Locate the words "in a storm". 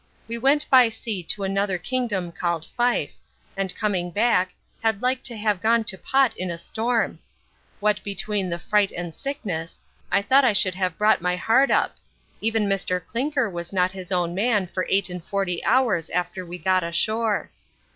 6.37-7.19